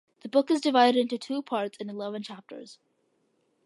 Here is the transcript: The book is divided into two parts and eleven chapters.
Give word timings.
The 0.21 0.29
book 0.29 0.49
is 0.49 0.61
divided 0.61 0.99
into 0.99 1.19
two 1.19 1.43
parts 1.43 1.77
and 1.79 1.87
eleven 1.87 2.23
chapters. 2.23 2.79